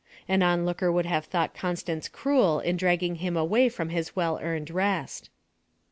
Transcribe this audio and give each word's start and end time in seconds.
An 0.27 0.41
onlooker 0.41 0.91
would 0.91 1.05
have 1.05 1.25
thought 1.25 1.53
Constance 1.53 2.09
cruel 2.09 2.59
in 2.59 2.75
dragging 2.75 3.17
him 3.17 3.37
away 3.37 3.69
from 3.69 3.89
his 3.89 4.15
well 4.15 4.39
earned 4.41 4.71
rest. 4.71 5.29